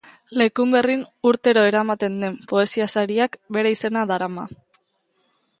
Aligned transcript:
Lekunberrin 0.41 1.03
urtero 1.31 1.67
ematen 1.81 2.17
den 2.25 2.41
poesia 2.53 2.89
sariak 2.97 3.39
bere 3.59 3.77
izena 3.77 4.07
darama. 4.15 4.51